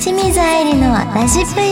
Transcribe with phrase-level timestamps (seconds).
[0.00, 1.68] 清水愛理のラジプユ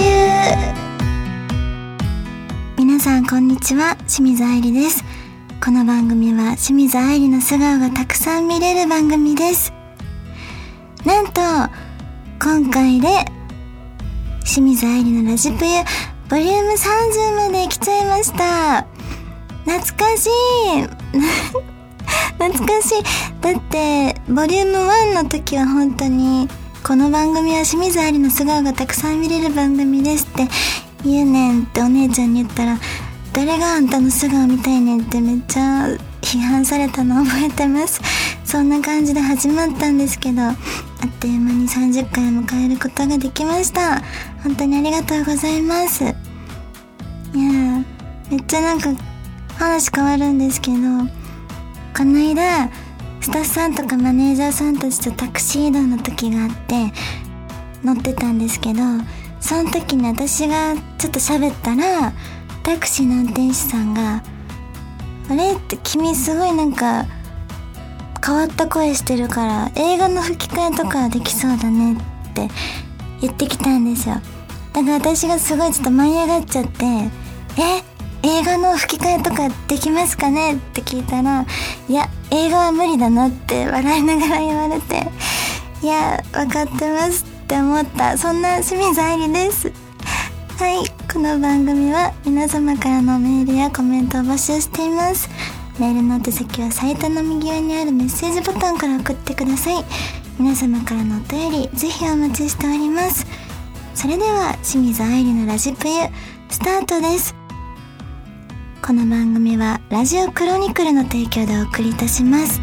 [2.77, 3.97] 皆さんこんにちは。
[4.07, 5.03] 清水愛理です。
[5.65, 9.73] この番組は清水愛理の素顔がたくさん見れる番組です。
[11.07, 11.41] なんと
[12.39, 13.09] 今回で
[14.45, 15.71] 清水愛理のラジプユ
[16.29, 18.87] ボリューム30まで来ちゃいました。
[19.65, 20.83] 懐かしい。
[22.39, 23.03] 懐かしい。
[23.41, 24.77] だってボリューム
[25.17, 26.47] 1の時は本当に
[26.89, 30.49] この番組は清水ありの素顔がたくさん見れる番組ですって。
[31.05, 32.79] 言うねんってお姉ちゃんに言ったら
[33.35, 35.87] 誰があんたの素顔見たいねんってめっちゃ
[36.23, 38.01] 批判されたの覚えてます？
[38.43, 40.57] そんな感じで始まったんですけどあっ
[41.21, 44.03] という間に30回迎えることができました。
[44.43, 46.05] 本当にありがとうございます。
[46.05, 46.15] いや
[48.31, 48.89] めっちゃなんか
[49.59, 50.79] 話変わるんですけど
[51.95, 52.71] この間
[53.29, 56.91] スタッフさんとかマネージャーさんたちとタクシー移動の時があって
[57.85, 58.81] 乗ってたんですけど
[59.39, 62.15] その時に私がちょっと喋ったら
[62.63, 64.23] タクシーの運転手さんが
[65.29, 67.05] 「あれ?」って君すごいなんか
[68.25, 71.99] 変わった声してるから映画の吹き替えとかできそうだね
[72.31, 72.49] って
[73.21, 74.23] 言ってきたんですよ
[74.73, 76.87] だから私がすごいちょっと舞い上がっちゃって
[77.61, 77.98] 「え？
[78.23, 80.55] 映画の吹き替えとかできますかね？
[80.55, 81.47] って聞いたら、
[81.89, 85.07] いや、映画は無理だなって笑いながら言われて、
[85.83, 89.73] いや、分かってますって思った、そんな清水愛理です。
[90.59, 95.31] はい、この番組は皆様からのメールやコメントを募集しています。
[95.79, 99.85] メールの手先はサイトの右上にあるメッセージボタンから送ってください。
[100.37, 103.25] 皆様からのお便り、ぜひお待ちしております。
[103.95, 105.95] それでは、清水愛理のラジプユ、
[106.51, 107.37] スタートです。
[108.89, 112.59] この番組はラジオクロニクルの提供でお送りいたします。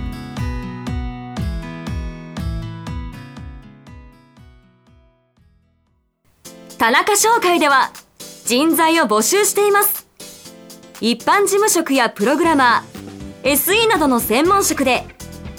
[6.80, 7.92] 田中商会では
[8.44, 10.08] 人材を募集しています。
[11.00, 15.04] 一般事務職やプログラマー SE などの専門職で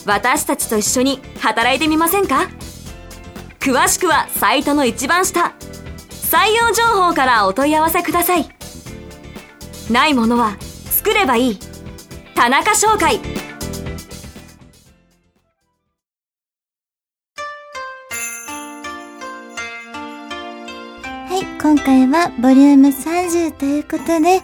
[0.04, 2.48] 私たちと一緒に働いてみませんか？
[3.60, 5.54] 詳しくはサイトの一番下
[6.10, 8.55] 採用情報からお問い合わせください。
[9.90, 10.56] ないものは
[10.90, 11.58] 作ればいい。
[12.34, 13.20] 田中商会。
[21.28, 24.40] はい今回はボリューム30ということで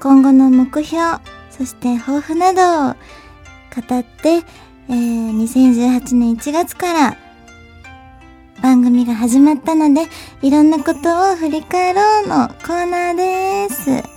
[0.00, 1.18] 今後の目標
[1.50, 4.44] そして抱負などを語って、
[4.88, 7.16] えー、2018年1月から
[8.62, 10.08] 番組が始まったので
[10.42, 14.15] いろんなことを振り返ろうのコーナーです。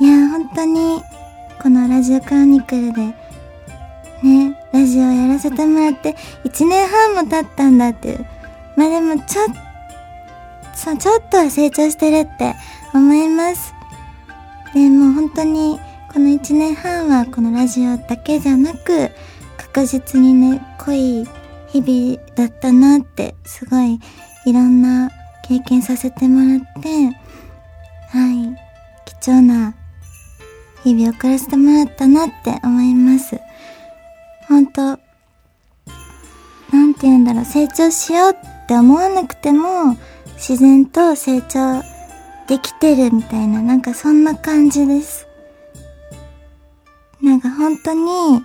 [0.00, 1.02] いや本当に
[1.62, 3.14] このラジオクロニクルで
[4.22, 8.26] ねラジオやらせてもらって1年半も経ったんだっていう。
[8.76, 12.54] まあでもちょっとちょっとは成長してるって
[12.94, 13.74] 思います。
[14.72, 15.78] でも本当に
[16.12, 19.10] この1年半はこのラジオだけじゃなく
[19.58, 21.28] 確実にね濃い
[21.68, 24.00] 日々だったなってすごい
[24.46, 25.10] いろんな
[25.42, 26.88] 経験させてもらって
[28.08, 28.56] はい
[29.04, 29.74] 貴重な
[30.84, 33.38] 日々送らせてもらったなって思います。
[34.48, 34.96] 本当な
[36.86, 39.96] んて言うんだろう、成長しようって思わなくても、
[40.36, 41.82] 自然と成長
[42.48, 45.26] できてるみたいな、なんかそんな感じです。
[47.22, 48.44] なんか本当に、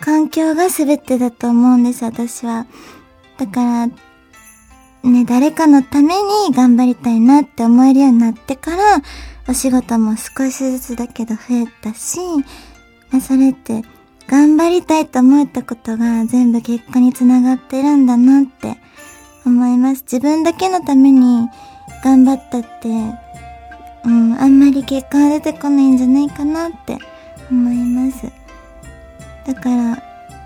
[0.00, 2.66] 環境が全てだと思うんです、私は。
[3.36, 3.86] だから、
[5.08, 9.02] ね、誰かのために頑張りたいなって思えるようになってから、
[9.48, 12.18] お仕事も少しずつだけど増えたし、
[13.10, 13.82] まあ、それって
[14.26, 18.76] 頑張りたいと思ったことが全部結果につながってるんだなって
[19.46, 20.02] 思います。
[20.02, 21.48] 自分だけのために
[22.04, 22.88] 頑張ったって、
[24.04, 26.98] うん、あんまり結果は出てこないんじゃないかなって
[27.50, 28.26] 思います。
[29.46, 30.02] だから、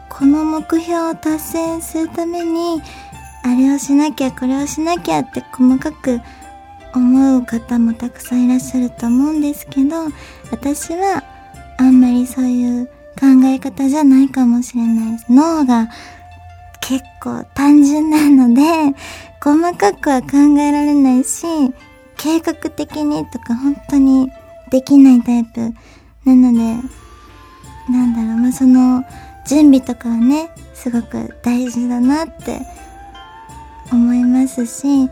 [0.08, 2.80] この目標を達成するために、
[3.42, 6.20] あれをしなきゃこれをしなきゃって細かく
[6.94, 9.96] 思う方もたくさんいらっしゃると思うんですけど、
[10.50, 11.22] 私は
[11.78, 12.86] あんまりそういう
[13.18, 15.26] 考え方じゃないかもしれないです。
[15.30, 15.88] 脳が
[16.80, 18.62] 結構単純なので、
[19.42, 21.46] 細かくは考えられないし、
[22.16, 24.30] 計画的にとか本当に
[24.70, 25.60] できないタイプ
[26.24, 26.58] なので、
[27.90, 29.02] なんだろう、まあ、その
[29.46, 32.60] 準備とかはね、すごく大事だなって
[33.90, 35.08] 思いますし、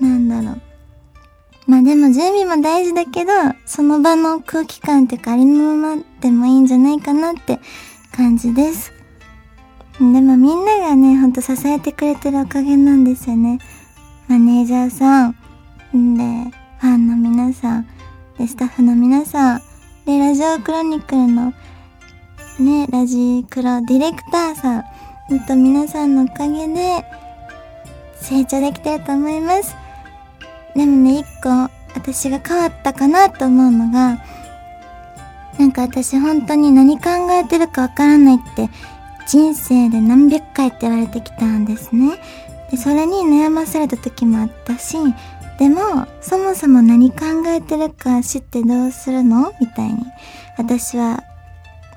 [0.00, 0.60] なんだろう。
[1.66, 3.32] まあでも準備も大事だけど、
[3.64, 7.58] その場の空気感っていうかありのままでもいいんじゃないかなって
[8.14, 8.92] 感じです。
[9.98, 13.58] でもみんながね、ほんと支えてくれてるおかげなんですよね。
[14.28, 15.32] マネージャーさん、
[15.92, 16.50] で、
[16.80, 17.88] ファンの皆さん、
[18.36, 19.62] で、スタッフの皆さん、
[20.04, 21.52] で、ラジオクロニクルの、
[22.58, 24.82] ね、ラジクロディレクターさん、
[25.28, 27.04] ほんと皆さんのおかげで、
[28.20, 29.83] 成長できてると思います。
[30.74, 34.18] でもね、一個、私が変わったかなと思うのが、
[35.58, 38.68] なんか私本当に何考えてるかわからないって
[39.28, 42.18] 人生で何百回って言われてきたんですね。
[42.70, 44.96] で、それに悩まされた時もあったし、
[45.58, 49.52] でも、そもそも何考えてるか知ってどうするの？
[49.60, 49.98] みたいに、
[50.58, 51.22] 私は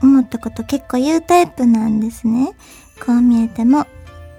[0.04, 2.52] 思ったこと結構言うタイプなんですね。
[3.04, 3.88] こう見えても。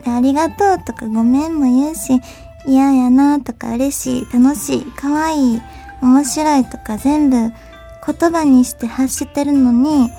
[0.05, 2.21] でありがとうとかごめんも言うし、
[2.67, 5.63] 嫌やなとか嬉しい、楽しい、可愛い、
[6.03, 7.53] 面白いとか全部言
[8.31, 10.11] 葉にして発してるのに、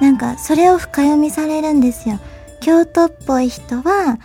[0.00, 2.18] なんかそれを深読みされるんですよ。
[2.60, 4.18] 京都っぽい人は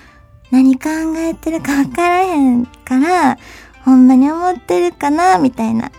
[0.51, 3.37] 何考えてるかわからへんから、
[3.85, 5.91] ほんまに思ってるかなみたいな。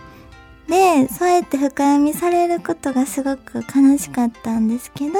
[0.67, 5.13] で、そうやって深読みされることがすごく悲しかったんですけど、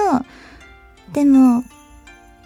[1.11, 1.63] でも、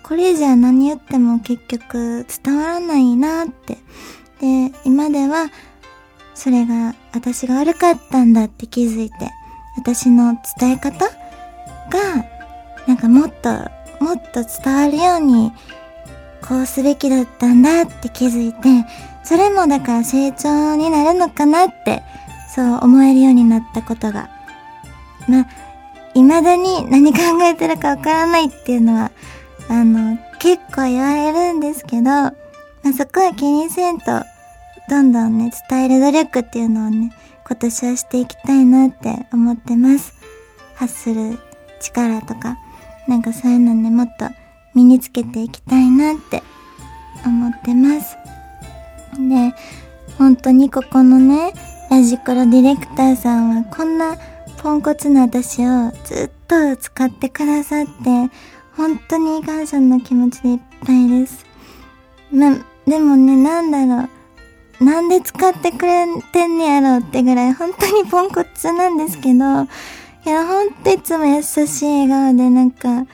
[0.07, 3.73] これじゃ何言っても結局伝わらないなって。
[4.39, 5.49] で、今では、
[6.33, 9.15] それが私が悪かったんだって気づいて、
[9.75, 11.13] 私の伝え方が、
[12.87, 13.49] なんかもっと、
[14.01, 15.51] もっと伝わるように、
[16.47, 18.89] こうすべきだったんだって気づいて、
[19.25, 22.01] それもだから成長になるのかなって、
[22.55, 24.29] そう思えるようになったことが。
[25.27, 25.45] ま、
[26.13, 29.11] 未だに何考えてるかわからないっていうのは、
[29.69, 32.33] あの、結構言われるんですけど、ま
[32.85, 34.05] あ、そこは気にせんと、
[34.89, 37.11] どんどんね、伝える努力っていうのをね、
[37.45, 40.13] 今年はしていきたいなって思ってます。
[40.75, 41.37] 発する
[41.79, 42.57] 力とか、
[43.07, 44.25] なんかそういうのね、もっと
[44.73, 46.43] 身につけていきたいなって
[47.25, 48.17] 思ってます。
[49.17, 49.53] で、
[50.17, 51.53] 本当にここのね、
[51.89, 54.17] ラジコロディレクターさんはこんな
[54.57, 58.29] ポンコツな私をずっと使ってくださって、
[58.77, 61.45] 本当に感謝の気持ちでいっぱいです。
[62.31, 64.07] ま、でもね、なんだろ
[64.79, 64.85] う。
[64.85, 73.07] なんで使ってくれてんねやろうってぐらい本当にポンコツなんですけど、いや、ほんといつも優しい笑顔でなんか、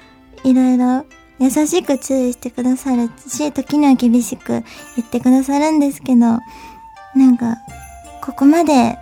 [0.43, 1.05] いろいろ
[1.39, 4.63] 優しく注意してくださるし、時には厳しく言
[5.05, 6.39] ってくださるんですけど、な
[7.15, 7.57] んか、
[8.21, 8.97] ここまで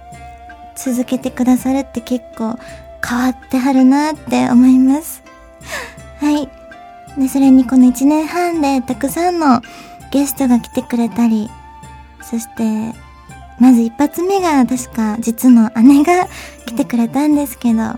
[0.78, 2.60] 続けてくださるって結構
[3.04, 5.31] 変わってはるなって思います。
[6.22, 6.48] はい。
[7.20, 9.62] で、それにこの1年半でたくさんの
[10.12, 11.50] ゲストが来てくれたり、
[12.22, 12.96] そして、
[13.60, 16.28] まず一発目が確か実の姉が
[16.68, 17.94] 来てくれたんですけど、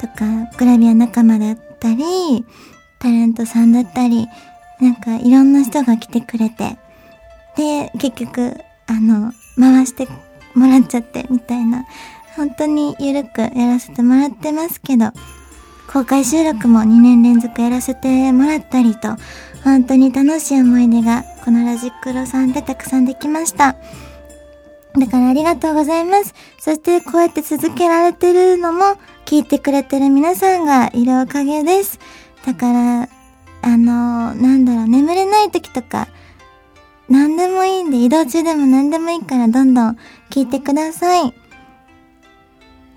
[0.00, 0.24] とか、
[0.56, 2.44] グラビア仲間だったり、
[3.00, 4.28] タレントさんだったり、
[4.80, 6.78] なんかいろんな人が来てくれて、
[7.56, 8.54] で、結局、
[8.86, 10.06] あの、回して
[10.54, 11.84] もらっちゃってみたいな、
[12.36, 15.12] 本当にゆるくやらせてもらってますけど、
[15.90, 19.16] 公開収録も2年連続やらせてもらったりと、
[19.64, 23.76] 本当に楽しい思い出がこのラジックロさんでたくさんできました。
[24.98, 26.34] だからありがとうございます。
[26.58, 31.98] そしてこうやって続けられてるのも聞いてくれてる皆さんがいるおかげです。
[32.44, 33.08] だから、
[33.62, 36.08] あの、なんだろう、眠れない時とか、
[37.08, 39.96] 何でもいいんで、移動中でも何でもいいからどんどん
[40.30, 41.28] 聞いてください。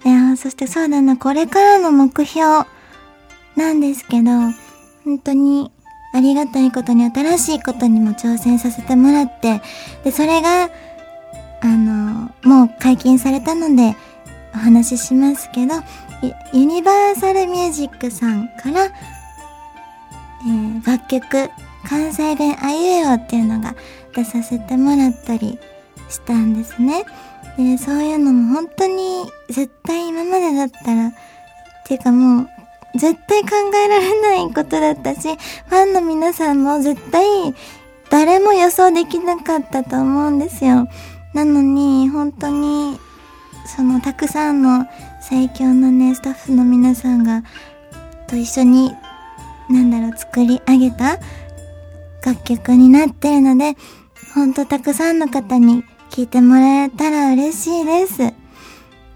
[0.03, 2.65] いやそしてそうだな、これからの目標
[3.55, 4.31] なんですけど、
[5.03, 5.72] 本当に
[6.13, 9.62] ありがたいことに新しいことにも挑戦させてもらって、
[10.03, 10.70] で、それが、
[11.62, 13.96] あの、もう解禁されたので、
[14.53, 15.75] お話ししますけど、
[16.53, 21.50] ユニバーサルミュージックさんから、えー、楽曲、
[21.88, 23.75] 関西弁あいうえおっていうのが
[24.13, 25.58] 出させてもらったり
[26.10, 27.05] したんですね。
[27.58, 31.13] で、そういうのも本当に絶対今までだったら、っ
[31.86, 32.50] ていうかもう、
[32.95, 33.50] 絶対考
[33.86, 35.21] えられないことだったし、
[35.67, 37.25] ファンの皆さんも絶対
[38.10, 40.88] 誰も予想できなかったと思うんですよ。
[41.33, 43.00] なのに、本当に、
[43.65, 44.86] そのたくさんの
[45.21, 47.43] 最強のね、スタッフの皆さんが、
[48.27, 48.91] と一緒に、
[49.69, 51.19] なんだろう、作り上げた
[52.25, 53.77] 楽曲になってるので、
[54.36, 58.33] ほんとたくさんの方に聴いてもらえたら嬉しいです。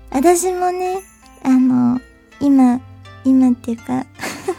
[0.10, 1.00] 私もね、
[1.44, 2.00] あの、
[2.40, 2.80] 今、
[3.26, 4.06] 今っていうか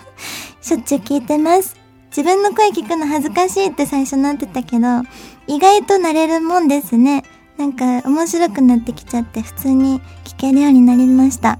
[0.60, 1.76] しょっちゅう聞いてます。
[2.08, 5.02] 自分の声聞くの恥ずかしいって最初なってたけど、
[5.46, 7.24] 意外と慣れるもんですね。
[7.58, 11.58] なんか面白くなってきちゃって普通に聴けるようになりました。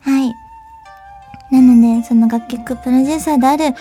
[0.00, 0.32] はい。
[1.54, 3.76] なので、その楽曲プロデューサーである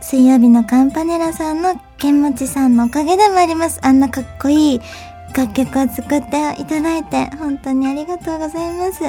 [0.00, 3.78] 水曜日のカンパネラさんのケンモチさんのおかげでもあります。
[3.82, 4.80] あんなかっこいい
[5.34, 9.04] 楽曲を作っていただいて、本当にありがとうございます。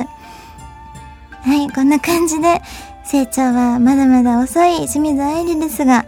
[1.43, 2.61] はい、こんな感じで、
[3.03, 6.05] 成長はまだまだ遅い清水愛理ですが、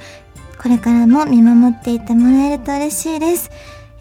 [0.62, 3.52] これからも見守っていてもらえると嬉しいです。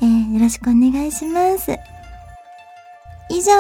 [0.00, 1.72] えー、よろしくお願いします。
[3.28, 3.52] 以上、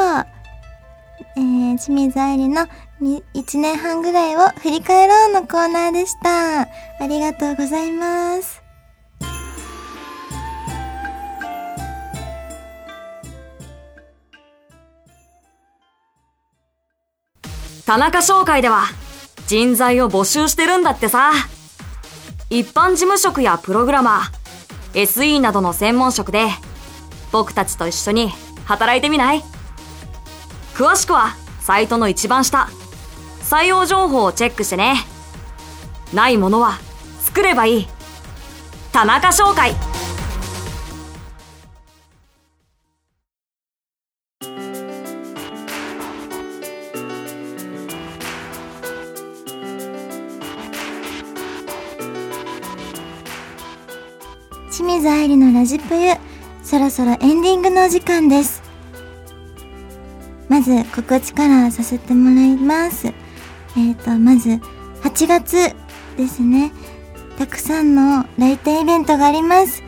[1.36, 2.68] えー、清水愛理の
[3.00, 6.62] 1年半ぐらいを振り返ろうのコーナーでした。
[6.62, 6.68] あ
[7.08, 8.63] りがとうございます。
[17.86, 18.84] 田中商会では
[19.46, 21.32] 人材を募集してるんだってさ。
[22.50, 26.46] 一般事務職やプログラマー、SE などの専門職で
[27.32, 28.30] 僕たちと一緒に
[28.64, 29.42] 働いてみない？
[30.74, 32.68] 詳しくはサイトの一番下、
[33.40, 34.96] 採用情報をチェックしてね。
[36.12, 36.78] ないものは
[37.20, 37.88] 作ればいい。
[38.92, 39.74] 田中商会。
[54.76, 56.14] 清水愛理のラジプユ、
[56.64, 58.60] そろそろエンディングのお時間です。
[60.48, 63.06] まず告知からさせてもらいます。
[63.06, 64.48] えっ、ー、と、まず
[65.04, 65.56] 8月
[66.16, 66.72] ですね。
[67.38, 69.80] たくさんの来店イベントがあります。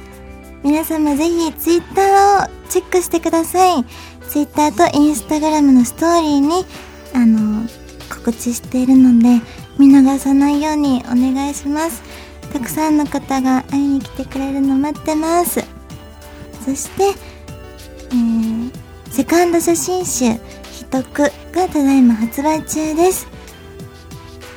[0.62, 3.85] 皆様ぜひツイッターをチェックしてください。
[4.28, 6.64] ツイッターとインスタグラムのストーリーに、
[7.12, 7.69] あの、
[8.09, 9.45] 告知しているので、
[9.78, 12.06] 見逃さないようにお願いします。
[12.57, 15.63] たくさんの方が会いに来てくれるの待ってます。
[16.65, 18.71] そして、えー、
[19.11, 20.41] セカンド写真集、
[20.91, 23.27] 徳がただいま発売中です。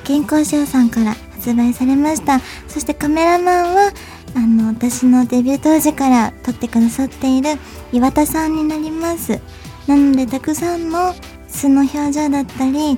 [0.06, 2.40] 健康賞さんから発売されました。
[2.70, 3.92] そしてカメラマンは、
[4.34, 7.60] あの、私のデビュー当時から撮ってくださっている
[7.92, 9.42] 岩田さんになります。
[9.88, 11.14] なので、たくさんの
[11.50, 12.98] 素の表情だったり、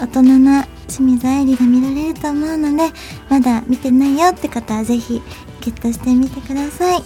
[0.00, 2.92] 大人な清水愛理が見られると思うので、
[3.28, 5.22] まだ見てないよって方はぜひ
[5.60, 7.02] ゲットしてみてください。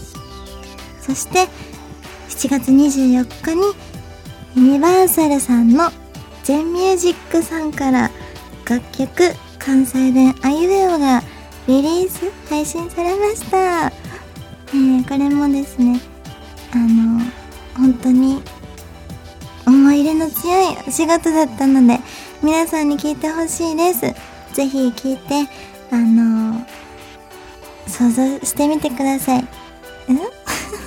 [1.00, 1.46] そして、
[2.30, 3.62] 7月24日に
[4.56, 5.90] ユニバーサルさんの
[6.42, 8.10] ジェンミュージックさんから
[8.68, 11.22] 楽曲関西弁あいうえおが
[11.66, 13.86] リリース配信されました。
[13.86, 16.00] えー、これもですね、
[16.72, 17.20] あの、
[17.76, 18.42] 本当に
[19.66, 22.00] 思い入れの強いお仕事だったので、
[22.44, 24.00] 皆さんに聞いてほしいです。
[24.52, 25.50] ぜひ聞いて、
[25.90, 26.60] あの
[27.86, 29.40] 想像してみてください。
[29.40, 29.46] ん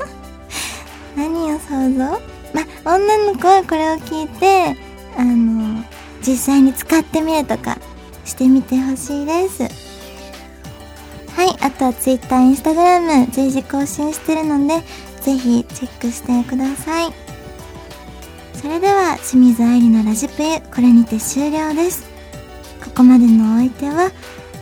[1.17, 2.21] 何を想像？
[2.53, 4.77] ま、女の子はこれを聞いて、
[5.17, 5.83] あの、
[6.21, 7.79] 実際に使ってみるとか
[8.23, 9.63] してみてほしいです。
[11.35, 14.83] はい、あとは Twitter、Instagram 随時更新してるので、
[15.21, 17.26] ぜひチェックしてください。
[18.59, 22.09] それでは、清水愛理のラジプユ、これにて終了です。
[22.83, 24.11] ここまでのお相手は、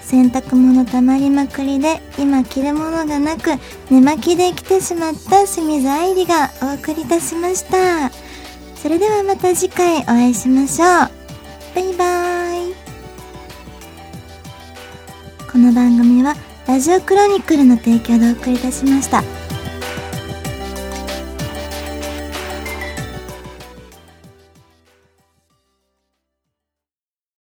[0.01, 3.51] 洗濯物たまりまくりで今着るものがなく
[3.89, 8.11] 寝巻きで来てしまった清水愛理がお送りいたしました
[8.75, 10.87] それではまた次回お会いしましょう
[11.73, 12.75] バイバーイ
[15.51, 16.35] この番組は
[16.67, 19.44] ラジオクロニクルの提供でお送りいたしました。